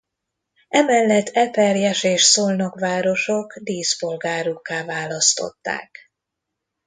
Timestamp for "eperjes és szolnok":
1.29-2.79